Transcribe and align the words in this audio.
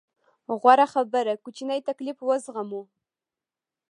غوره 0.61 0.85
خبره 0.93 1.33
کوچنی 1.43 1.79
تکليف 1.87 2.17
وزغمو. 2.29 2.81